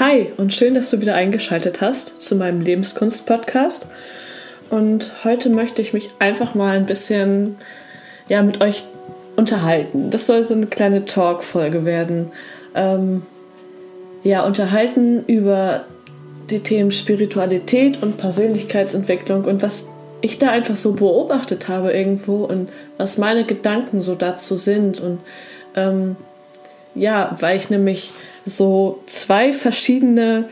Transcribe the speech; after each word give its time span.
Hi 0.00 0.32
und 0.38 0.52
schön, 0.52 0.74
dass 0.74 0.90
du 0.90 1.00
wieder 1.00 1.14
eingeschaltet 1.14 1.80
hast 1.80 2.20
zu 2.20 2.34
meinem 2.34 2.60
Lebenskunst-Podcast. 2.60 3.86
Und 4.68 5.12
heute 5.22 5.50
möchte 5.50 5.82
ich 5.82 5.92
mich 5.92 6.10
einfach 6.18 6.56
mal 6.56 6.76
ein 6.76 6.86
bisschen 6.86 7.54
ja, 8.28 8.42
mit 8.42 8.60
euch 8.60 8.82
unterhalten. 9.36 10.10
Das 10.10 10.26
soll 10.26 10.42
so 10.42 10.54
eine 10.54 10.66
kleine 10.66 11.04
Talk-Folge 11.04 11.84
werden. 11.84 12.32
Ähm, 12.74 13.22
ja, 14.24 14.44
unterhalten 14.44 15.22
über 15.28 15.84
die 16.50 16.58
Themen 16.58 16.90
Spiritualität 16.90 18.02
und 18.02 18.18
Persönlichkeitsentwicklung 18.18 19.44
und 19.44 19.62
was 19.62 19.86
ich 20.22 20.40
da 20.40 20.50
einfach 20.50 20.76
so 20.76 20.94
beobachtet 20.94 21.68
habe 21.68 21.92
irgendwo 21.92 22.44
und 22.44 22.68
was 22.96 23.16
meine 23.16 23.44
Gedanken 23.44 24.02
so 24.02 24.16
dazu 24.16 24.56
sind. 24.56 24.98
Und 24.98 25.20
ähm, 25.76 26.16
ja, 26.96 27.36
weil 27.38 27.56
ich 27.56 27.70
nämlich 27.70 28.12
so 28.44 29.02
zwei 29.06 29.52
verschiedene 29.52 30.48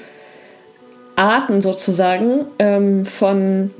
Arten 1.16 1.60
sozusagen 1.60 2.46
ähm, 2.58 3.04
von 3.04 3.70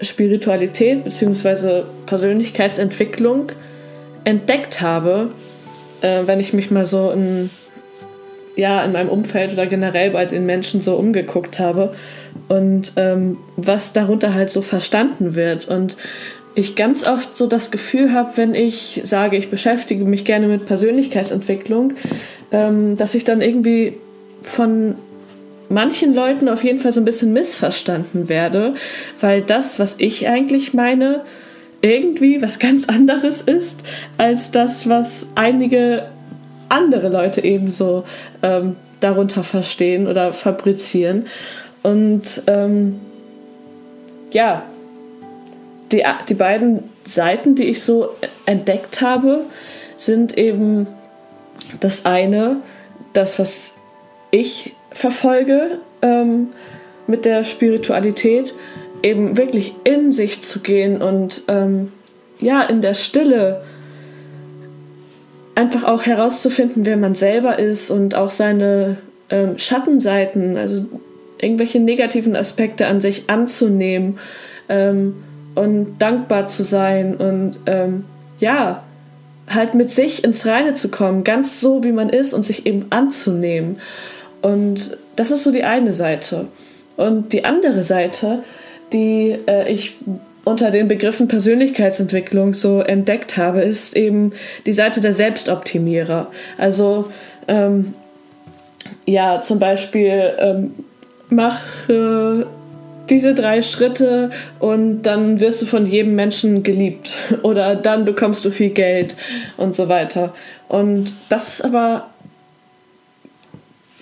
Spiritualität 0.00 1.04
bzw. 1.04 1.82
Persönlichkeitsentwicklung 2.06 3.52
entdeckt 4.24 4.80
habe, 4.80 5.30
äh, 6.00 6.22
wenn 6.26 6.40
ich 6.40 6.52
mich 6.52 6.70
mal 6.70 6.86
so 6.86 7.10
in, 7.10 7.50
ja, 8.56 8.84
in 8.84 8.92
meinem 8.92 9.08
Umfeld 9.08 9.52
oder 9.52 9.66
generell 9.66 10.10
bei 10.10 10.24
den 10.24 10.46
Menschen 10.46 10.82
so 10.82 10.96
umgeguckt 10.96 11.58
habe 11.58 11.94
und 12.48 12.92
ähm, 12.96 13.38
was 13.56 13.92
darunter 13.92 14.34
halt 14.34 14.50
so 14.50 14.62
verstanden 14.62 15.34
wird. 15.34 15.68
Und 15.68 15.96
ich 16.54 16.74
ganz 16.74 17.06
oft 17.06 17.36
so 17.36 17.46
das 17.46 17.70
Gefühl 17.70 18.12
habe, 18.12 18.30
wenn 18.36 18.54
ich 18.54 19.00
sage, 19.04 19.36
ich 19.36 19.50
beschäftige 19.50 20.04
mich 20.04 20.24
gerne 20.24 20.48
mit 20.48 20.66
Persönlichkeitsentwicklung, 20.66 21.94
ähm, 22.52 22.96
dass 22.96 23.14
ich 23.14 23.24
dann 23.24 23.40
irgendwie 23.40 23.94
von 24.42 24.94
manchen 25.68 26.14
Leuten 26.14 26.48
auf 26.48 26.64
jeden 26.64 26.78
Fall 26.78 26.92
so 26.92 27.00
ein 27.00 27.04
bisschen 27.04 27.32
missverstanden 27.32 28.28
werde, 28.28 28.74
weil 29.20 29.42
das, 29.42 29.78
was 29.78 29.96
ich 29.98 30.28
eigentlich 30.28 30.74
meine, 30.74 31.22
irgendwie 31.82 32.42
was 32.42 32.58
ganz 32.58 32.88
anderes 32.88 33.42
ist 33.42 33.82
als 34.16 34.50
das, 34.50 34.88
was 34.88 35.28
einige 35.34 36.06
andere 36.68 37.08
Leute 37.08 37.44
ebenso 37.44 38.04
ähm, 38.42 38.76
darunter 39.00 39.44
verstehen 39.44 40.06
oder 40.06 40.32
fabrizieren. 40.32 41.26
Und 41.82 42.42
ähm, 42.46 42.98
ja, 44.32 44.64
die, 45.92 46.04
die 46.28 46.34
beiden 46.34 46.82
Seiten, 47.04 47.54
die 47.54 47.64
ich 47.64 47.82
so 47.82 48.10
entdeckt 48.44 49.00
habe, 49.00 49.44
sind 49.96 50.36
eben 50.36 50.86
das 51.80 52.06
eine, 52.06 52.56
das, 53.12 53.38
was 53.38 53.76
ich 54.30 54.74
verfolge 54.90 55.78
ähm, 56.02 56.48
mit 57.06 57.24
der 57.24 57.44
Spiritualität, 57.44 58.54
eben 59.02 59.36
wirklich 59.36 59.74
in 59.84 60.12
sich 60.12 60.42
zu 60.42 60.60
gehen 60.60 61.00
und 61.00 61.44
ähm, 61.48 61.92
ja, 62.40 62.62
in 62.62 62.82
der 62.82 62.94
Stille 62.94 63.62
einfach 65.54 65.84
auch 65.84 66.06
herauszufinden, 66.06 66.86
wer 66.86 66.96
man 66.96 67.14
selber 67.14 67.58
ist 67.58 67.90
und 67.90 68.14
auch 68.14 68.30
seine 68.30 68.98
ähm, 69.30 69.58
Schattenseiten, 69.58 70.56
also 70.56 70.84
irgendwelche 71.40 71.80
negativen 71.80 72.36
Aspekte 72.36 72.86
an 72.86 73.00
sich 73.00 73.28
anzunehmen 73.28 74.18
ähm, 74.68 75.16
und 75.54 75.98
dankbar 75.98 76.48
zu 76.48 76.64
sein 76.64 77.16
und 77.16 77.58
ähm, 77.66 78.04
ja, 78.38 78.84
halt 79.50 79.74
mit 79.74 79.90
sich 79.90 80.24
ins 80.24 80.46
Reine 80.46 80.74
zu 80.74 80.88
kommen, 80.90 81.24
ganz 81.24 81.60
so 81.60 81.84
wie 81.84 81.92
man 81.92 82.08
ist 82.08 82.32
und 82.32 82.44
sich 82.44 82.66
eben 82.66 82.86
anzunehmen. 82.90 83.80
Und 84.42 84.96
das 85.16 85.30
ist 85.30 85.44
so 85.44 85.52
die 85.52 85.64
eine 85.64 85.92
Seite. 85.92 86.48
Und 86.96 87.32
die 87.32 87.44
andere 87.44 87.82
Seite, 87.82 88.42
die 88.92 89.38
äh, 89.46 89.70
ich 89.72 89.96
unter 90.44 90.70
den 90.70 90.88
Begriffen 90.88 91.28
Persönlichkeitsentwicklung 91.28 92.54
so 92.54 92.80
entdeckt 92.80 93.36
habe, 93.36 93.60
ist 93.60 93.96
eben 93.96 94.32
die 94.64 94.72
Seite 94.72 95.00
der 95.00 95.12
Selbstoptimierer. 95.12 96.28
Also 96.56 97.10
ähm, 97.48 97.94
ja, 99.04 99.40
zum 99.42 99.58
Beispiel 99.58 100.32
ähm, 100.38 100.74
mach 101.28 101.88
äh, 101.88 102.44
diese 103.10 103.34
drei 103.34 103.62
Schritte 103.62 104.30
und 104.58 105.02
dann 105.02 105.40
wirst 105.40 105.62
du 105.62 105.66
von 105.66 105.86
jedem 105.86 106.14
Menschen 106.14 106.62
geliebt 106.62 107.10
oder 107.42 107.76
dann 107.76 108.04
bekommst 108.04 108.44
du 108.44 108.50
viel 108.50 108.70
Geld 108.70 109.16
und 109.56 109.74
so 109.74 109.88
weiter. 109.88 110.34
Und 110.68 111.12
das 111.28 111.48
ist 111.48 111.64
aber 111.64 112.08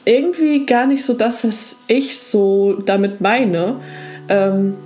irgendwie 0.04 0.66
gar 0.66 0.86
nicht 0.86 1.04
so 1.04 1.14
das, 1.14 1.44
was 1.44 1.76
ich 1.88 2.18
so 2.18 2.74
damit 2.74 3.20
meine. 3.20 3.76
Ähm, 4.28 4.76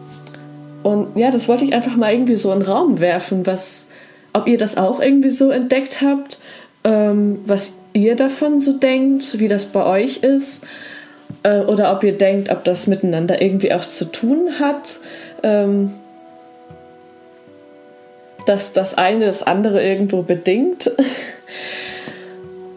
und 0.83 1.17
ja, 1.17 1.31
das 1.31 1.47
wollte 1.49 1.65
ich 1.65 1.75
einfach 1.75 1.97
mal 1.97 2.13
irgendwie 2.13 2.37
so 2.37 2.53
in 2.53 2.61
den 2.61 2.69
Raum 2.69 3.01
werfen, 3.01 3.47
was, 3.47 3.89
ob 4.33 4.47
ihr 4.47 4.57
das 4.57 4.77
auch 4.79 5.01
irgendwie 5.01 5.31
so 5.31 5.51
entdeckt 5.51 6.01
habt, 6.01 6.39
ähm, 6.85 7.39
was 7.45 7.75
ihr 7.93 8.17
davon 8.17 8.61
so 8.61 8.73
denkt, 8.73 9.39
wie 9.39 9.49
das 9.49 9.67
bei 9.67 9.85
euch 9.85 10.19
ist 10.19 10.65
äh, 11.43 11.61
oder 11.61 11.93
ob 11.93 12.05
ihr 12.05 12.17
denkt, 12.17 12.51
ob 12.51 12.65
das 12.65 12.87
miteinander 12.87 13.41
irgendwie 13.41 13.73
auch 13.73 13.83
zu 13.83 14.07
tun 14.07 14.59
hat, 14.59 15.01
ähm, 15.43 15.93
dass 18.47 18.73
das 18.73 18.97
eine 18.97 19.27
das 19.27 19.43
andere 19.43 19.83
irgendwo 19.83 20.23
bedingt. 20.23 20.91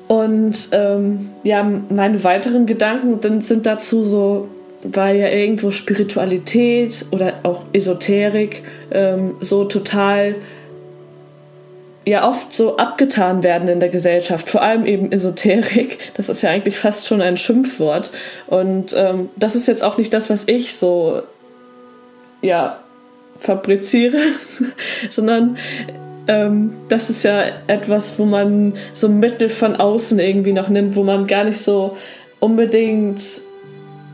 Und 0.07 0.67
ähm, 0.71 1.29
ja, 1.43 1.63
meine 1.63 2.23
weiteren 2.23 2.65
Gedanken 2.65 3.41
sind 3.41 3.65
dazu 3.65 4.03
so, 4.03 4.47
weil 4.83 5.17
ja 5.17 5.29
irgendwo 5.29 5.71
Spiritualität 5.71 7.05
oder 7.11 7.35
auch 7.43 7.63
Esoterik 7.73 8.63
ähm, 8.91 9.35
so 9.39 9.63
total 9.63 10.35
ja 12.05 12.27
oft 12.27 12.53
so 12.53 12.77
abgetan 12.77 13.43
werden 13.43 13.67
in 13.67 13.79
der 13.79 13.89
Gesellschaft, 13.89 14.49
vor 14.49 14.61
allem 14.61 14.85
eben 14.85 15.11
Esoterik. 15.11 15.99
Das 16.15 16.29
ist 16.29 16.41
ja 16.41 16.49
eigentlich 16.49 16.77
fast 16.77 17.07
schon 17.07 17.21
ein 17.21 17.37
Schimpfwort. 17.37 18.11
Und 18.47 18.93
ähm, 18.95 19.29
das 19.35 19.55
ist 19.55 19.67
jetzt 19.67 19.83
auch 19.83 19.97
nicht 19.97 20.13
das, 20.13 20.29
was 20.29 20.47
ich 20.47 20.75
so 20.75 21.23
ja 22.41 22.79
fabriziere, 23.39 24.17
sondern 25.09 25.57
ähm, 26.27 26.73
das 26.89 27.09
ist 27.09 27.23
ja 27.23 27.43
etwas, 27.67 28.17
wo 28.19 28.25
man 28.25 28.73
so 28.93 29.09
Mittel 29.09 29.49
von 29.49 29.75
außen 29.75 30.19
irgendwie 30.19 30.53
noch 30.53 30.69
nimmt, 30.69 30.95
wo 30.95 31.03
man 31.03 31.27
gar 31.27 31.43
nicht 31.43 31.59
so 31.59 31.97
unbedingt, 32.39 33.21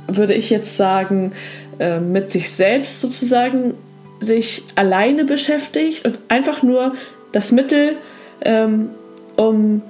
würde 0.08 0.34
ich 0.34 0.50
jetzt 0.50 0.78
sagen, 0.78 1.34
äh, 1.80 2.00
mit 2.00 2.32
sich 2.32 2.52
selbst 2.52 3.02
sozusagen 3.02 3.76
sich 4.20 4.64
alleine 4.76 5.24
beschäftigt 5.24 6.06
und 6.06 6.20
einfach 6.28 6.62
nur 6.62 6.94
das 7.32 7.52
Mittel, 7.52 7.98
ähm, 8.42 8.90
um 9.36 9.82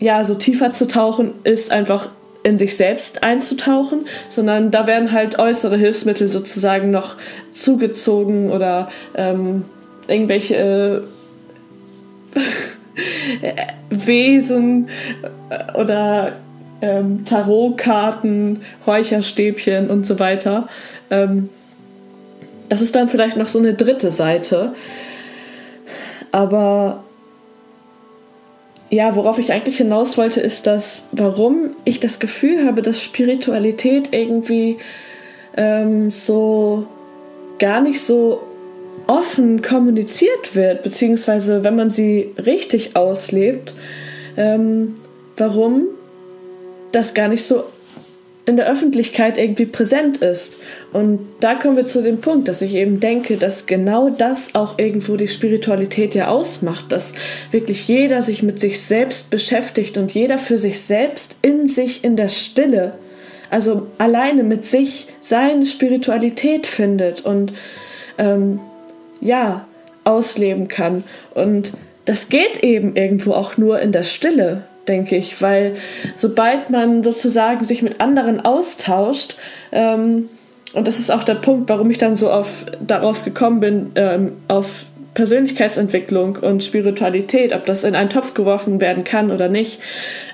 ja 0.00 0.24
so 0.24 0.34
tiefer 0.34 0.72
zu 0.72 0.86
tauchen, 0.86 1.32
ist 1.44 1.70
einfach 1.70 2.10
in 2.42 2.58
sich 2.58 2.76
selbst 2.76 3.22
einzutauchen, 3.22 4.06
sondern 4.28 4.70
da 4.70 4.86
werden 4.86 5.12
halt 5.12 5.38
äußere 5.38 5.76
Hilfsmittel 5.76 6.26
sozusagen 6.26 6.90
noch 6.90 7.16
zugezogen 7.52 8.50
oder 8.50 8.90
ähm, 9.16 9.64
irgendwelche 10.06 11.04
äh, 13.40 13.54
Wesen 13.90 14.88
oder 15.74 16.32
ähm, 16.82 17.24
Tarotkarten, 17.24 18.60
Räucherstäbchen 18.86 19.88
und 19.88 20.06
so 20.06 20.18
weiter. 20.18 20.68
Ähm, 21.10 21.48
das 22.68 22.82
ist 22.82 22.94
dann 22.94 23.08
vielleicht 23.08 23.38
noch 23.38 23.48
so 23.48 23.58
eine 23.58 23.72
dritte 23.74 24.10
Seite. 24.10 24.74
Aber 26.34 27.04
ja, 28.90 29.14
worauf 29.14 29.38
ich 29.38 29.52
eigentlich 29.52 29.76
hinaus 29.76 30.18
wollte, 30.18 30.40
ist, 30.40 30.66
dass 30.66 31.06
warum 31.12 31.76
ich 31.84 32.00
das 32.00 32.18
Gefühl 32.18 32.66
habe, 32.66 32.82
dass 32.82 33.00
Spiritualität 33.00 34.08
irgendwie 34.10 34.78
ähm, 35.56 36.10
so 36.10 36.88
gar 37.60 37.80
nicht 37.80 38.02
so 38.02 38.42
offen 39.06 39.62
kommuniziert 39.62 40.56
wird, 40.56 40.82
beziehungsweise 40.82 41.62
wenn 41.62 41.76
man 41.76 41.90
sie 41.90 42.34
richtig 42.44 42.96
auslebt, 42.96 43.72
ähm, 44.36 44.96
warum 45.36 45.84
das 46.90 47.14
gar 47.14 47.28
nicht 47.28 47.44
so 47.44 47.62
in 48.44 48.56
der 48.56 48.68
Öffentlichkeit 48.68 49.38
irgendwie 49.38 49.66
präsent 49.66 50.16
ist. 50.16 50.56
Und 50.94 51.18
da 51.40 51.56
kommen 51.56 51.76
wir 51.76 51.88
zu 51.88 52.04
dem 52.04 52.20
Punkt, 52.20 52.46
dass 52.46 52.62
ich 52.62 52.76
eben 52.76 53.00
denke, 53.00 53.36
dass 53.36 53.66
genau 53.66 54.10
das 54.10 54.54
auch 54.54 54.78
irgendwo 54.78 55.16
die 55.16 55.26
Spiritualität 55.26 56.14
ja 56.14 56.28
ausmacht, 56.28 56.92
dass 56.92 57.14
wirklich 57.50 57.88
jeder 57.88 58.22
sich 58.22 58.44
mit 58.44 58.60
sich 58.60 58.80
selbst 58.80 59.28
beschäftigt 59.28 59.98
und 59.98 60.14
jeder 60.14 60.38
für 60.38 60.56
sich 60.56 60.82
selbst 60.82 61.36
in 61.42 61.66
sich 61.66 62.04
in 62.04 62.14
der 62.14 62.28
Stille, 62.28 62.92
also 63.50 63.88
alleine 63.98 64.44
mit 64.44 64.66
sich 64.66 65.08
seine 65.18 65.66
Spiritualität 65.66 66.64
findet 66.64 67.22
und 67.26 67.52
ähm, 68.16 68.60
ja, 69.20 69.66
ausleben 70.04 70.68
kann. 70.68 71.02
Und 71.34 71.72
das 72.04 72.28
geht 72.28 72.62
eben 72.62 72.94
irgendwo 72.94 73.32
auch 73.32 73.56
nur 73.56 73.80
in 73.80 73.90
der 73.90 74.04
Stille. 74.04 74.62
denke 74.86 75.16
ich, 75.16 75.42
weil 75.42 75.74
sobald 76.14 76.70
man 76.70 77.02
sozusagen 77.02 77.64
sich 77.64 77.82
mit 77.82 78.00
anderen 78.00 78.44
austauscht, 78.44 79.34
ähm, 79.72 80.28
und 80.74 80.86
das 80.86 80.98
ist 80.98 81.10
auch 81.10 81.24
der 81.24 81.34
Punkt, 81.34 81.68
warum 81.68 81.90
ich 81.90 81.98
dann 81.98 82.16
so 82.16 82.30
auf, 82.30 82.66
darauf 82.80 83.24
gekommen 83.24 83.60
bin, 83.60 83.92
ähm, 83.94 84.32
auf 84.48 84.86
Persönlichkeitsentwicklung 85.14 86.36
und 86.36 86.64
Spiritualität, 86.64 87.54
ob 87.54 87.66
das 87.66 87.84
in 87.84 87.94
einen 87.94 88.10
Topf 88.10 88.34
geworfen 88.34 88.80
werden 88.80 89.04
kann 89.04 89.30
oder 89.30 89.48
nicht. 89.48 89.80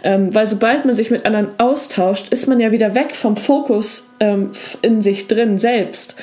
Ähm, 0.03 0.35
weil 0.35 0.47
sobald 0.47 0.87
man 0.87 0.95
sich 0.95 1.11
mit 1.11 1.27
anderen 1.27 1.49
austauscht, 1.59 2.33
ist 2.33 2.47
man 2.47 2.61
ja 2.61 2.73
wieder 2.73 2.95
weg 2.95 3.15
vom 3.15 3.37
Fokus 3.37 4.11
ähm, 4.21 4.51
in 4.81 5.03
sich 5.03 5.29
drin 5.29 5.59
selbst. 5.59 6.17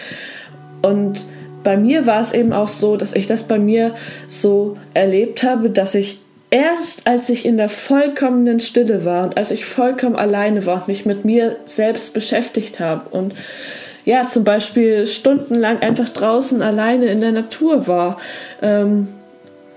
Und 0.81 1.27
bei 1.63 1.77
mir 1.77 2.05
war 2.07 2.21
es 2.21 2.33
eben 2.33 2.53
auch 2.53 2.67
so, 2.67 2.97
dass 2.97 3.13
ich 3.13 3.27
das 3.27 3.43
bei 3.43 3.59
mir 3.59 3.93
so 4.27 4.77
erlebt 4.93 5.43
habe, 5.43 5.69
dass 5.69 5.93
ich 5.93 6.19
erst 6.49 7.07
als 7.07 7.29
ich 7.29 7.45
in 7.45 7.57
der 7.57 7.69
vollkommenen 7.69 8.59
Stille 8.59 9.05
war 9.05 9.25
und 9.25 9.37
als 9.37 9.51
ich 9.51 9.65
vollkommen 9.65 10.15
alleine 10.15 10.65
war 10.65 10.85
mich 10.87 11.05
mit 11.05 11.25
mir 11.25 11.57
selbst 11.65 12.13
beschäftigt 12.13 12.79
habe 12.79 13.09
und 13.09 13.33
ja, 14.07 14.25
zum 14.25 14.45
Beispiel 14.45 15.05
stundenlang 15.05 15.81
einfach 15.81 16.07
draußen 16.07 16.61
alleine 16.61 17.07
in 17.07 17.19
der 17.19 17.33
Natur 17.33 17.87
war 17.87 18.17
ähm, 18.61 19.09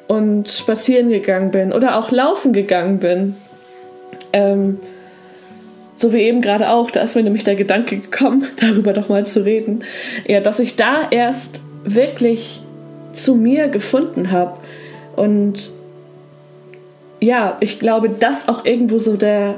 und 0.06 0.48
spazieren 0.48 1.08
gegangen 1.08 1.50
bin 1.50 1.72
oder 1.72 1.98
auch 1.98 2.12
laufen 2.12 2.52
gegangen 2.52 3.00
bin. 3.00 3.34
Ähm, 4.32 4.78
so 5.96 6.12
wie 6.12 6.18
eben 6.18 6.42
gerade 6.42 6.70
auch, 6.70 6.92
da 6.92 7.00
ist 7.00 7.16
mir 7.16 7.24
nämlich 7.24 7.42
der 7.42 7.56
Gedanke 7.56 7.96
gekommen, 7.96 8.46
darüber 8.60 8.92
doch 8.92 9.08
mal 9.08 9.26
zu 9.26 9.44
reden, 9.44 9.82
ja, 10.28 10.38
dass 10.38 10.60
ich 10.60 10.76
da 10.76 11.08
erst 11.10 11.60
wirklich 11.82 12.62
zu 13.12 13.34
mir 13.34 13.66
gefunden 13.66 14.30
habe 14.30 14.58
und 15.16 15.70
ja, 17.18 17.56
ich 17.58 17.80
glaube, 17.80 18.10
das 18.10 18.48
auch 18.48 18.64
irgendwo 18.64 19.00
so 19.00 19.16
der 19.16 19.56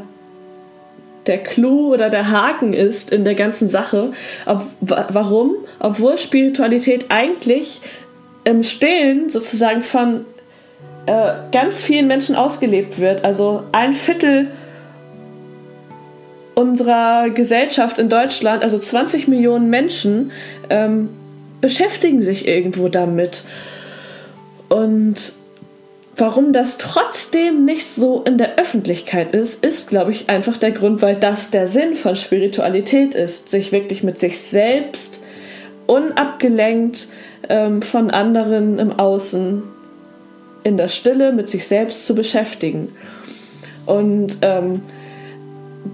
der 1.27 1.39
Clou 1.39 1.93
oder 1.93 2.11
der 2.11 2.31
Haken 2.31 2.73
ist 2.73 3.13
in 3.13 3.25
der 3.25 3.35
ganzen 3.35 3.69
Sache. 3.69 4.13
Ob, 4.47 4.65
warum? 4.81 5.55
Obwohl 5.79 6.19
Spiritualität 6.19 7.07
eigentlich 7.11 7.81
im 8.45 8.63
Stillen 8.63 9.31
sozusagen 9.31 9.83
von 9.83 10.25
äh, 11.07 11.33
ganz 11.53 11.83
vielen 11.83 12.07
Menschen 12.07 12.35
ausgelebt 12.35 12.99
wird. 13.01 13.25
Also 13.25 13.63
ein 13.73 13.93
Viertel 13.93 14.49
unserer 16.55 17.31
Gesellschaft 17.31 17.99
in 17.99 18.09
Deutschland, 18.09 18.63
also 18.63 18.79
20 18.79 19.29
Millionen 19.29 19.71
Menschen, 19.71 20.33
ähm, 20.71 21.09
beschäftigen 21.61 22.23
sich 22.23 22.47
irgendwo 22.47 22.89
damit. 22.89 23.45
Und 24.69 25.33
Warum 26.23 26.53
das 26.53 26.79
trotzdem 26.79 27.65
nicht 27.65 27.85
so 27.85 28.23
in 28.23 28.39
der 28.39 28.57
Öffentlichkeit 28.57 29.33
ist, 29.33 29.65
ist, 29.65 29.89
glaube 29.89 30.13
ich, 30.13 30.31
einfach 30.31 30.57
der 30.57 30.71
Grund, 30.71 31.03
weil 31.03 31.17
das 31.17 31.51
der 31.51 31.67
Sinn 31.67 31.97
von 31.97 32.15
Spiritualität 32.15 33.17
ist, 33.17 33.51
sich 33.51 33.73
wirklich 33.73 34.05
mit 34.05 34.21
sich 34.21 34.41
selbst 34.41 35.21
unabgelenkt 35.89 37.09
ähm, 37.49 37.83
von 37.83 38.13
anderen 38.13 38.79
im 38.79 38.93
Außen 39.01 39.65
in 40.63 40.77
der 40.77 40.87
Stille 40.87 41.33
mit 41.33 41.49
sich 41.49 41.67
selbst 41.67 42.07
zu 42.07 42.15
beschäftigen. 42.15 42.91
Und 43.85 44.37
ähm, 44.43 44.83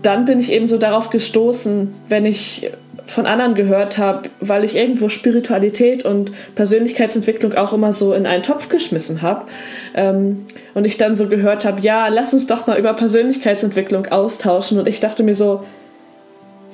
dann 0.02 0.26
bin 0.26 0.40
ich 0.40 0.52
eben 0.52 0.66
so 0.66 0.76
darauf 0.76 1.08
gestoßen, 1.08 1.94
wenn 2.10 2.26
ich 2.26 2.70
von 3.08 3.26
anderen 3.26 3.54
gehört 3.54 3.96
habe, 3.96 4.28
weil 4.40 4.64
ich 4.64 4.76
irgendwo 4.76 5.08
Spiritualität 5.08 6.04
und 6.04 6.30
Persönlichkeitsentwicklung 6.54 7.54
auch 7.54 7.72
immer 7.72 7.92
so 7.92 8.12
in 8.12 8.26
einen 8.26 8.42
Topf 8.42 8.68
geschmissen 8.68 9.22
habe. 9.22 9.46
Ähm, 9.94 10.44
und 10.74 10.84
ich 10.84 10.98
dann 10.98 11.16
so 11.16 11.26
gehört 11.28 11.64
habe, 11.64 11.80
ja, 11.80 12.08
lass 12.08 12.34
uns 12.34 12.46
doch 12.46 12.66
mal 12.66 12.78
über 12.78 12.92
Persönlichkeitsentwicklung 12.92 14.06
austauschen. 14.06 14.78
Und 14.78 14.86
ich 14.86 15.00
dachte 15.00 15.22
mir 15.22 15.34
so, 15.34 15.64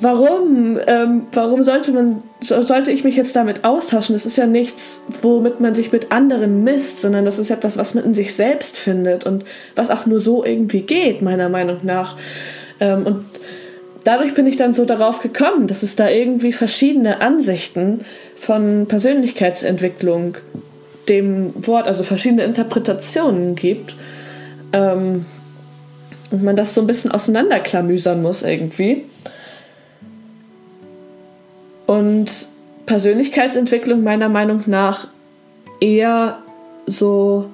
warum? 0.00 0.80
Ähm, 0.88 1.28
warum 1.32 1.62
sollte 1.62 1.92
man, 1.92 2.18
sollte 2.40 2.90
ich 2.90 3.04
mich 3.04 3.14
jetzt 3.14 3.36
damit 3.36 3.64
austauschen? 3.64 4.14
Das 4.16 4.26
ist 4.26 4.36
ja 4.36 4.46
nichts, 4.46 5.04
womit 5.22 5.60
man 5.60 5.72
sich 5.74 5.92
mit 5.92 6.10
anderen 6.10 6.64
misst, 6.64 7.00
sondern 7.00 7.24
das 7.24 7.38
ist 7.38 7.50
etwas, 7.50 7.78
was 7.78 7.94
man 7.94 8.04
in 8.04 8.14
sich 8.14 8.34
selbst 8.34 8.76
findet 8.76 9.24
und 9.24 9.44
was 9.76 9.92
auch 9.92 10.04
nur 10.04 10.18
so 10.18 10.44
irgendwie 10.44 10.82
geht, 10.82 11.22
meiner 11.22 11.48
Meinung 11.48 11.78
nach. 11.84 12.16
Ähm, 12.80 13.06
und 13.06 13.24
dadurch 14.04 14.34
bin 14.34 14.46
ich 14.46 14.56
dann 14.56 14.74
so 14.74 14.84
darauf 14.84 15.20
gekommen, 15.20 15.66
dass 15.66 15.82
es 15.82 15.96
da 15.96 16.08
irgendwie 16.08 16.52
verschiedene 16.52 17.20
Ansichten 17.20 18.04
von 18.36 18.86
Persönlichkeitsentwicklung 18.86 20.36
dem 21.08 21.66
Wort, 21.66 21.86
also 21.86 22.04
verschiedene 22.04 22.44
Interpretationen 22.44 23.56
gibt. 23.56 23.94
Ähm, 24.72 25.26
und 26.30 26.42
man 26.42 26.56
das 26.56 26.74
so 26.74 26.80
ein 26.80 26.86
bisschen 26.86 27.12
auseinanderklamüsern 27.12 28.22
muss 28.22 28.42
irgendwie. 28.42 29.04
Und 31.86 32.30
Persönlichkeitsentwicklung 32.86 34.02
meiner 34.02 34.28
Meinung 34.28 34.62
nach 34.66 35.08
eher 35.80 36.38
so 36.86 37.50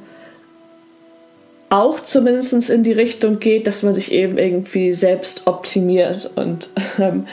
auch 1.70 2.00
zumindest 2.00 2.68
in 2.68 2.82
die 2.82 2.92
Richtung 2.92 3.38
geht, 3.38 3.66
dass 3.66 3.82
man 3.82 3.94
sich 3.94 4.12
eben 4.12 4.36
irgendwie 4.36 4.92
selbst 4.92 5.46
optimiert 5.46 6.30
und 6.34 6.68
ähm, 6.98 7.26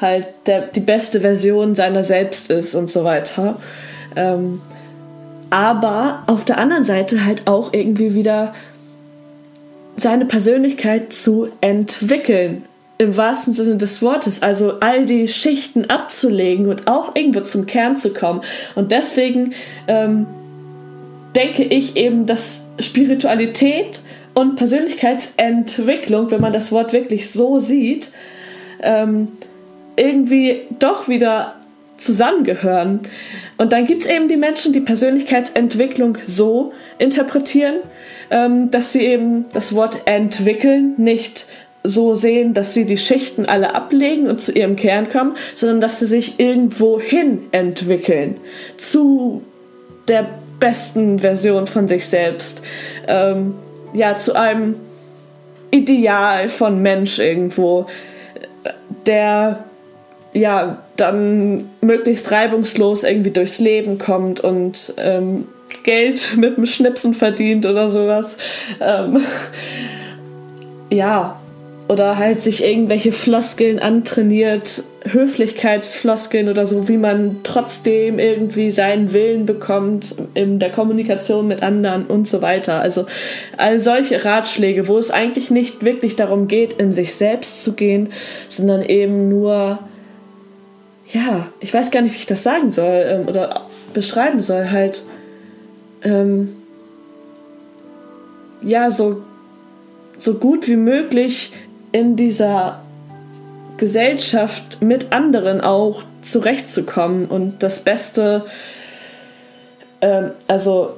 halt 0.00 0.26
der, 0.46 0.62
die 0.66 0.80
beste 0.80 1.20
Version 1.20 1.74
seiner 1.74 2.02
selbst 2.02 2.50
ist 2.50 2.74
und 2.74 2.90
so 2.90 3.04
weiter. 3.04 3.58
Ähm, 4.16 4.60
aber 5.50 6.24
auf 6.26 6.44
der 6.44 6.58
anderen 6.58 6.82
Seite 6.82 7.24
halt 7.24 7.46
auch 7.46 7.72
irgendwie 7.72 8.14
wieder 8.14 8.52
seine 9.96 10.26
Persönlichkeit 10.26 11.12
zu 11.12 11.48
entwickeln. 11.60 12.64
Im 12.98 13.16
wahrsten 13.16 13.52
Sinne 13.52 13.76
des 13.76 14.02
Wortes. 14.02 14.42
Also 14.42 14.80
all 14.80 15.06
die 15.06 15.28
Schichten 15.28 15.90
abzulegen 15.90 16.68
und 16.68 16.88
auch 16.88 17.14
irgendwo 17.14 17.40
zum 17.40 17.66
Kern 17.66 17.96
zu 17.96 18.12
kommen. 18.12 18.40
Und 18.74 18.90
deswegen 18.90 19.54
ähm, 19.86 20.26
denke 21.36 21.62
ich 21.62 21.96
eben, 21.96 22.26
dass 22.26 22.63
Spiritualität 22.78 24.00
und 24.34 24.56
Persönlichkeitsentwicklung, 24.56 26.30
wenn 26.30 26.40
man 26.40 26.52
das 26.52 26.72
Wort 26.72 26.92
wirklich 26.92 27.30
so 27.30 27.60
sieht, 27.60 28.10
ähm, 28.82 29.28
irgendwie 29.96 30.62
doch 30.78 31.08
wieder 31.08 31.54
zusammengehören. 31.96 33.00
Und 33.56 33.72
dann 33.72 33.86
gibt 33.86 34.02
es 34.02 34.08
eben 34.08 34.28
die 34.28 34.36
Menschen, 34.36 34.72
die 34.72 34.80
Persönlichkeitsentwicklung 34.80 36.18
so 36.26 36.72
interpretieren, 36.98 37.76
ähm, 38.30 38.70
dass 38.70 38.92
sie 38.92 39.06
eben 39.06 39.46
das 39.52 39.74
Wort 39.74 40.02
entwickeln 40.06 40.94
nicht 40.96 41.46
so 41.84 42.14
sehen, 42.14 42.54
dass 42.54 42.74
sie 42.74 42.86
die 42.86 42.96
Schichten 42.96 43.46
alle 43.46 43.74
ablegen 43.74 44.26
und 44.28 44.40
zu 44.40 44.52
ihrem 44.52 44.74
Kern 44.74 45.08
kommen, 45.08 45.34
sondern 45.54 45.80
dass 45.80 46.00
sie 46.00 46.06
sich 46.06 46.40
irgendwo 46.40 46.98
hin 46.98 47.40
entwickeln 47.52 48.38
zu 48.78 49.42
der 50.08 50.26
besten 50.60 51.18
Version 51.18 51.66
von 51.66 51.88
sich 51.88 52.06
selbst. 52.06 52.62
Ähm, 53.06 53.54
ja, 53.92 54.16
zu 54.16 54.34
einem 54.34 54.76
Ideal 55.70 56.48
von 56.48 56.82
Mensch 56.82 57.18
irgendwo, 57.18 57.86
der 59.06 59.64
ja 60.32 60.78
dann 60.96 61.64
möglichst 61.80 62.30
reibungslos 62.30 63.04
irgendwie 63.04 63.30
durchs 63.30 63.58
Leben 63.58 63.98
kommt 63.98 64.40
und 64.40 64.94
ähm, 64.96 65.46
Geld 65.82 66.34
mit 66.36 66.56
dem 66.56 66.66
Schnipsen 66.66 67.14
verdient 67.14 67.66
oder 67.66 67.88
sowas. 67.88 68.36
Ähm, 68.80 69.20
ja, 70.90 71.40
oder 71.88 72.16
halt 72.16 72.40
sich 72.40 72.64
irgendwelche 72.64 73.12
Floskeln 73.12 73.78
antrainiert, 73.78 74.84
Höflichkeitsfloskeln 75.06 76.48
oder 76.48 76.64
so, 76.64 76.88
wie 76.88 76.96
man 76.96 77.40
trotzdem 77.42 78.18
irgendwie 78.18 78.70
seinen 78.70 79.12
Willen 79.12 79.44
bekommt 79.44 80.14
in 80.32 80.58
der 80.58 80.70
Kommunikation 80.70 81.46
mit 81.46 81.62
anderen 81.62 82.06
und 82.06 82.26
so 82.26 82.40
weiter. 82.40 82.80
Also 82.80 83.04
all 83.58 83.78
solche 83.78 84.24
Ratschläge, 84.24 84.88
wo 84.88 84.96
es 84.96 85.10
eigentlich 85.10 85.50
nicht 85.50 85.84
wirklich 85.84 86.16
darum 86.16 86.48
geht, 86.48 86.74
in 86.74 86.92
sich 86.92 87.14
selbst 87.14 87.62
zu 87.62 87.74
gehen, 87.74 88.10
sondern 88.48 88.80
eben 88.82 89.28
nur, 89.28 89.78
ja, 91.12 91.48
ich 91.60 91.74
weiß 91.74 91.90
gar 91.90 92.00
nicht, 92.00 92.14
wie 92.14 92.20
ich 92.20 92.26
das 92.26 92.42
sagen 92.42 92.70
soll 92.70 93.04
ähm, 93.06 93.28
oder 93.28 93.60
beschreiben 93.92 94.40
soll, 94.40 94.70
halt, 94.70 95.02
ähm, 96.02 96.56
ja, 98.62 98.90
so, 98.90 99.22
so 100.18 100.34
gut 100.34 100.66
wie 100.66 100.76
möglich 100.76 101.52
in 101.94 102.16
dieser 102.16 102.80
Gesellschaft 103.76 104.82
mit 104.82 105.12
anderen 105.12 105.60
auch 105.60 106.02
zurechtzukommen 106.22 107.26
und 107.26 107.62
das 107.62 107.84
Beste, 107.84 108.46
äh, 110.00 110.24
also 110.48 110.94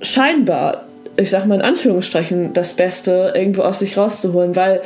scheinbar, 0.00 0.84
ich 1.18 1.28
sag 1.28 1.44
mal 1.44 1.56
in 1.56 1.60
Anführungsstrichen, 1.62 2.54
das 2.54 2.72
Beste 2.72 3.34
irgendwo 3.34 3.62
aus 3.62 3.80
sich 3.80 3.98
rauszuholen, 3.98 4.56
weil 4.56 4.80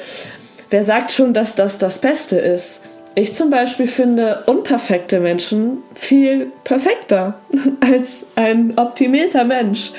wer 0.71 0.83
sagt 0.83 1.13
schon, 1.13 1.33
dass 1.33 1.55
das 1.55 1.79
das 1.79 2.01
Beste 2.01 2.37
ist? 2.37 2.83
Ich 3.15 3.33
zum 3.33 3.51
Beispiel 3.51 3.87
finde 3.87 4.43
unperfekte 4.47 5.21
Menschen 5.21 5.79
viel 5.95 6.49
perfekter 6.65 7.39
als 7.81 8.27
ein 8.35 8.77
optimierter 8.77 9.45
Mensch. 9.45 9.93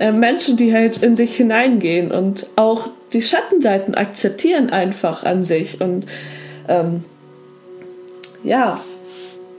Äh, 0.00 0.12
Menschen, 0.12 0.58
die 0.58 0.74
halt 0.74 1.02
in 1.02 1.16
sich 1.16 1.34
hineingehen 1.34 2.12
und 2.12 2.46
auch 2.56 2.90
die 3.12 3.22
Schattenseiten 3.22 3.94
akzeptieren 3.94 4.70
einfach 4.70 5.24
an 5.24 5.44
sich 5.44 5.80
und 5.80 6.06
ähm, 6.68 7.04
ja, 8.44 8.80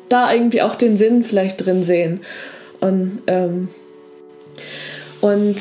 da 0.10 0.34
irgendwie 0.34 0.62
auch 0.62 0.76
den 0.76 0.98
Sinn 0.98 1.24
vielleicht 1.24 1.66
drin 1.66 1.84
sehen. 1.84 2.22
Und, 2.80 3.22
ähm, 3.28 3.70
und 5.22 5.58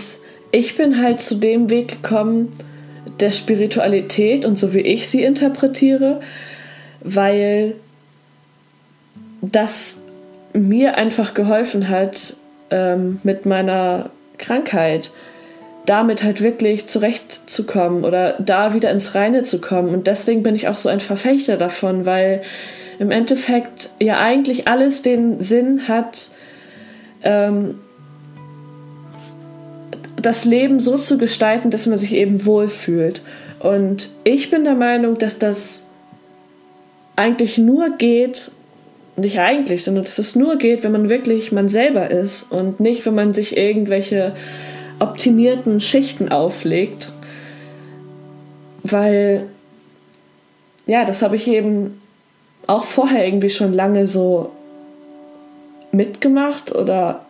ich 0.51 0.77
bin 0.77 1.03
halt 1.03 1.21
zu 1.21 1.37
dem 1.37 1.71
Weg 1.71 2.03
gekommen 2.03 2.51
der 3.21 3.31
Spiritualität 3.31 4.45
und 4.45 4.59
so 4.59 4.75
wie 4.75 4.81
ich 4.81 5.09
sie 5.09 5.23
interpretiere, 5.23 6.21
weil 7.01 7.75
das 9.41 10.03
mir 10.53 10.97
einfach 10.97 11.35
geholfen 11.35 11.89
hat 11.89 12.35
ähm, 12.71 13.21
mit 13.23 13.47
meiner 13.47 14.11
Krankheit 14.37 15.11
damit 15.89 16.23
halt 16.23 16.43
wirklich 16.43 16.87
zurechtzukommen 16.87 18.05
oder 18.05 18.35
da 18.39 18.75
wieder 18.75 18.91
ins 18.91 19.15
Reine 19.15 19.43
zu 19.43 19.59
kommen. 19.59 19.95
Und 19.95 20.07
deswegen 20.07 20.43
bin 20.43 20.55
ich 20.55 20.69
auch 20.69 20.77
so 20.77 20.91
ein 20.91 21.01
Verfechter 21.01 21.57
davon, 21.57 22.05
weil 22.05 22.43
im 22.99 23.11
Endeffekt 23.11 23.89
ja 23.99 24.21
eigentlich 24.21 24.69
alles 24.69 25.01
den 25.01 25.41
Sinn 25.41 25.89
hat, 25.89 26.29
ähm, 27.23 27.79
das 30.21 30.45
Leben 30.45 30.79
so 30.79 30.97
zu 30.97 31.17
gestalten, 31.17 31.71
dass 31.71 31.87
man 31.87 31.97
sich 31.97 32.15
eben 32.15 32.45
wohlfühlt. 32.45 33.23
Und 33.61 34.11
ich 34.25 34.51
bin 34.51 34.65
der 34.65 34.75
Meinung, 34.75 35.17
dass 35.17 35.39
das 35.39 35.87
eigentlich 37.17 37.57
nur 37.57 37.97
geht, 37.97 38.51
nicht 39.17 39.41
eigentlich, 39.41 39.85
sondern 39.85 40.05
dass 40.05 40.19
es 40.19 40.37
nur 40.37 40.57
geht, 40.57 40.85
wenn 40.85 40.93
man 40.93 41.09
wirklich 41.09 41.51
man 41.51 41.69
selber 41.69 42.11
ist 42.11 42.53
und 42.53 42.79
nicht, 42.79 43.07
wenn 43.07 43.15
man 43.15 43.33
sich 43.33 43.57
irgendwelche 43.57 44.35
optimierten 44.99 45.81
Schichten 45.81 46.31
auflegt. 46.31 47.13
Weil, 48.83 49.47
ja, 50.87 51.05
das 51.05 51.23
habe 51.23 51.37
ich 51.37 51.49
eben 51.49 52.01
auch 52.67 52.85
vorher 52.85 53.27
irgendwie 53.27 53.51
schon 53.51 53.73
lange 53.73 54.07
so 54.07 54.51
mitgemacht 55.91 56.75
oder 56.75 57.25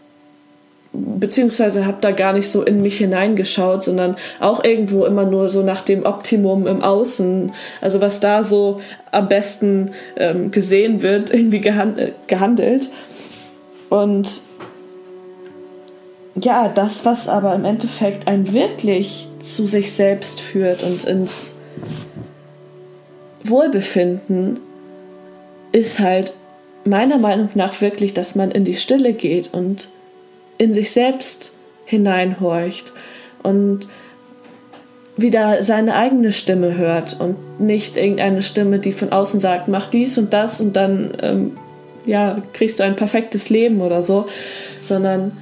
beziehungsweise 0.92 1.86
habe 1.86 1.98
da 2.00 2.10
gar 2.10 2.32
nicht 2.32 2.48
so 2.50 2.62
in 2.62 2.82
mich 2.82 2.98
hineingeschaut, 2.98 3.84
sondern 3.84 4.16
auch 4.40 4.64
irgendwo 4.64 5.04
immer 5.04 5.24
nur 5.24 5.48
so 5.48 5.62
nach 5.62 5.82
dem 5.82 6.04
Optimum 6.04 6.66
im 6.66 6.82
Außen, 6.82 7.52
also 7.80 8.00
was 8.00 8.20
da 8.20 8.42
so 8.42 8.80
am 9.12 9.28
besten 9.28 9.92
ähm, 10.16 10.50
gesehen 10.50 11.02
wird, 11.02 11.30
irgendwie 11.32 11.60
gehandelt. 11.60 12.88
Und 13.90 14.42
ja, 16.44 16.68
das, 16.68 17.04
was 17.04 17.28
aber 17.28 17.54
im 17.54 17.64
Endeffekt 17.64 18.28
einen 18.28 18.52
wirklich 18.52 19.28
zu 19.40 19.66
sich 19.66 19.92
selbst 19.92 20.40
führt 20.40 20.82
und 20.82 21.04
ins 21.04 21.58
Wohlbefinden, 23.44 24.60
ist 25.72 26.00
halt 26.00 26.32
meiner 26.84 27.18
Meinung 27.18 27.50
nach 27.54 27.80
wirklich, 27.80 28.14
dass 28.14 28.34
man 28.34 28.50
in 28.50 28.64
die 28.64 28.74
Stille 28.74 29.12
geht 29.12 29.52
und 29.52 29.88
in 30.58 30.72
sich 30.72 30.90
selbst 30.90 31.52
hineinhorcht 31.84 32.92
und 33.42 33.86
wieder 35.16 35.62
seine 35.62 35.94
eigene 35.94 36.32
Stimme 36.32 36.76
hört 36.76 37.18
und 37.18 37.60
nicht 37.60 37.96
irgendeine 37.96 38.42
Stimme, 38.42 38.78
die 38.78 38.92
von 38.92 39.12
außen 39.12 39.40
sagt, 39.40 39.68
mach 39.68 39.86
dies 39.90 40.16
und 40.16 40.32
das 40.32 40.60
und 40.60 40.76
dann 40.76 41.10
ähm, 41.20 41.56
ja, 42.06 42.40
kriegst 42.52 42.78
du 42.78 42.84
ein 42.84 42.96
perfektes 42.96 43.50
Leben 43.50 43.80
oder 43.80 44.02
so, 44.02 44.26
sondern 44.80 45.36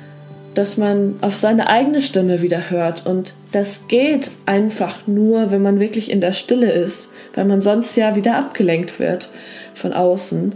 dass 0.57 0.79
man 0.79 1.17
auf 1.21 1.37
seine 1.37 1.69
eigene 1.69 2.01
Stimme 2.01 2.41
wieder 2.41 2.71
hört. 2.71 3.05
Und 3.05 3.35
das 3.53 3.89
geht 3.89 4.31
einfach 4.47 5.07
nur, 5.07 5.51
wenn 5.51 5.61
man 5.61 5.81
wirklich 5.81 6.11
in 6.11 6.23
der 6.23 6.33
Stille 6.33 6.73
ist, 6.73 7.13
weil 7.35 7.45
man 7.45 7.61
sonst 7.61 7.95
ja 7.95 8.17
wieder 8.17 8.39
abgelenkt 8.39 8.99
wird 8.99 9.29
von 9.75 9.93
außen. 9.93 10.55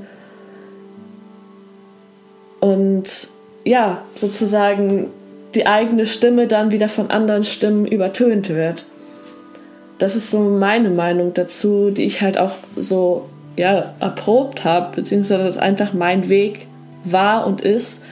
Und 2.60 3.28
ja, 3.64 4.02
sozusagen 4.14 5.08
die 5.54 5.66
eigene 5.66 6.06
Stimme 6.06 6.46
dann 6.46 6.70
wieder 6.70 6.88
von 6.88 7.10
anderen 7.10 7.44
Stimmen 7.44 7.84
übertönt 7.84 8.48
wird. 8.48 8.84
Das 9.98 10.16
ist 10.16 10.30
so 10.30 10.40
meine 10.40 10.88
Meinung 10.88 11.34
dazu, 11.34 11.90
die 11.90 12.04
ich 12.04 12.22
halt 12.22 12.38
auch 12.38 12.52
so 12.74 13.28
ja, 13.56 13.92
erprobt 14.00 14.64
habe, 14.64 14.96
beziehungsweise 14.96 15.44
das 15.44 15.58
einfach 15.58 15.92
mein 15.92 16.30
Weg 16.30 16.68
war 17.04 17.46
und 17.46 17.60
ist 17.60 18.02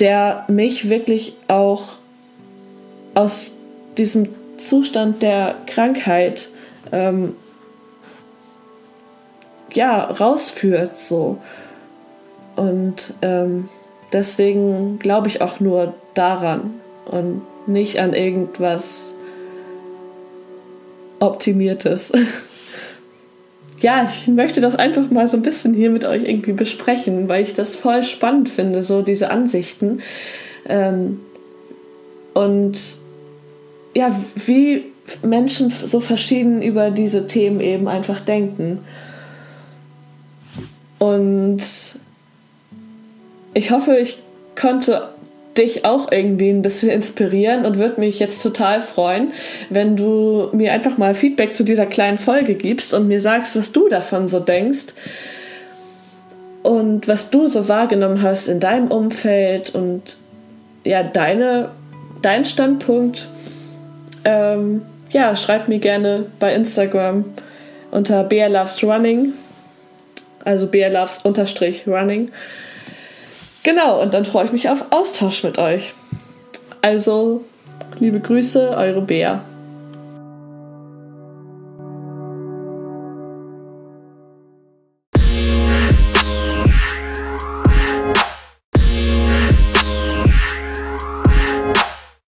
der 0.00 0.44
mich 0.48 0.88
wirklich 0.88 1.34
auch 1.48 1.94
aus 3.14 3.52
diesem 3.96 4.28
Zustand 4.58 5.22
der 5.22 5.56
Krankheit 5.66 6.48
ähm, 6.92 7.36
ja 9.72 10.04
rausführt 10.04 10.96
so 10.98 11.38
und 12.56 13.14
ähm, 13.22 13.68
deswegen 14.12 14.98
glaube 14.98 15.28
ich 15.28 15.40
auch 15.40 15.60
nur 15.60 15.94
daran 16.14 16.80
und 17.06 17.42
nicht 17.66 17.98
an 17.98 18.12
irgendwas 18.12 19.12
Optimiertes. 21.20 22.12
ja, 23.80 24.08
ich 24.08 24.28
möchte 24.28 24.60
das 24.60 24.76
einfach 24.76 25.10
mal 25.10 25.28
so 25.28 25.36
ein 25.36 25.42
bisschen 25.42 25.74
hier 25.74 25.90
mit 25.90 26.04
euch 26.04 26.24
irgendwie 26.24 26.52
besprechen, 26.52 27.28
weil 27.28 27.42
ich 27.42 27.54
das 27.54 27.76
voll 27.76 28.02
spannend 28.02 28.48
finde, 28.48 28.82
so 28.82 29.02
diese 29.02 29.30
Ansichten. 29.30 30.00
Ähm, 30.66 31.20
und 32.32 32.78
ja, 33.94 34.14
wie 34.46 34.84
Menschen 35.22 35.70
so 35.70 36.00
verschieden 36.00 36.62
über 36.62 36.90
diese 36.90 37.26
Themen 37.26 37.60
eben 37.60 37.88
einfach 37.88 38.20
denken. 38.20 38.84
Und 40.98 41.62
ich 43.52 43.70
hoffe, 43.70 43.96
ich 43.98 44.18
konnte 44.58 45.10
dich 45.56 45.84
auch 45.84 46.10
irgendwie 46.10 46.50
ein 46.50 46.62
bisschen 46.62 46.90
inspirieren 46.90 47.64
und 47.64 47.78
würde 47.78 48.00
mich 48.00 48.18
jetzt 48.18 48.42
total 48.42 48.80
freuen, 48.80 49.32
wenn 49.70 49.96
du 49.96 50.48
mir 50.52 50.72
einfach 50.72 50.98
mal 50.98 51.14
Feedback 51.14 51.54
zu 51.54 51.64
dieser 51.64 51.86
kleinen 51.86 52.18
Folge 52.18 52.54
gibst 52.54 52.92
und 52.92 53.08
mir 53.08 53.20
sagst, 53.20 53.56
was 53.56 53.72
du 53.72 53.88
davon 53.88 54.28
so 54.28 54.40
denkst 54.40 54.94
und 56.62 57.08
was 57.08 57.30
du 57.30 57.46
so 57.46 57.68
wahrgenommen 57.68 58.22
hast 58.22 58.48
in 58.48 58.58
deinem 58.58 58.88
Umfeld 58.88 59.74
und 59.74 60.16
ja, 60.82 61.02
deine, 61.02 61.70
dein 62.22 62.44
Standpunkt. 62.44 63.26
Ähm, 64.24 64.82
ja, 65.10 65.36
schreib 65.36 65.68
mir 65.68 65.78
gerne 65.78 66.26
bei 66.40 66.54
Instagram 66.54 67.24
unter 67.90 68.24
Bea 68.24 68.48
Loves 68.48 68.82
Running, 68.82 69.34
also 70.44 70.66
Bea 70.66 70.88
Loves 70.88 71.22
Running. 71.86 72.30
Genau, 73.64 74.02
und 74.02 74.12
dann 74.12 74.26
freue 74.26 74.44
ich 74.44 74.52
mich 74.52 74.68
auf 74.68 74.92
Austausch 74.92 75.42
mit 75.42 75.58
euch. 75.58 75.94
Also, 76.82 77.42
liebe 77.98 78.20
Grüße, 78.20 78.76
eure 78.76 79.00
Bea. 79.00 79.42